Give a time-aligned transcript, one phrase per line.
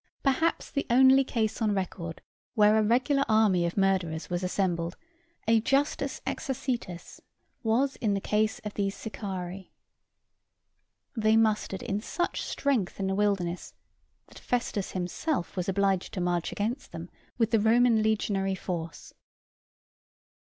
[0.23, 2.23] Perhaps the only case on record
[2.55, 4.97] where a regular army of murderers was assembled,
[5.47, 7.21] a justus exercitus,
[7.61, 9.69] was in the case of these Sicarii.
[11.15, 13.75] They mustered in such strength in the wilderness,
[14.25, 19.13] that Festus himself was obliged to march against them with the Roman legionary force."